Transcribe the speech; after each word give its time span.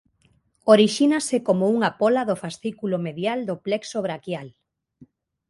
Orixínase 0.73 1.37
como 1.47 1.65
unha 1.75 1.89
póla 1.99 2.21
do 2.29 2.39
fascículo 2.43 2.97
medial 3.07 3.39
do 3.49 3.55
plexo 3.65 3.97
braquial. 4.05 4.47